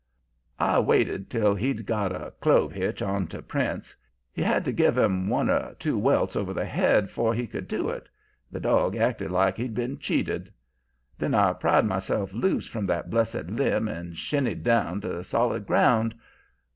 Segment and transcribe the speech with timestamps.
[0.57, 3.95] "I waited till he'd got a clove hitch onto Prince.
[4.33, 7.67] He had to give him one or two welts over the head 'fore he could
[7.67, 8.09] do it;
[8.51, 10.51] the dog acted like he'd been cheated.
[11.19, 16.15] Then I pried myself loose from that blessed limb and shinned down to solid ground.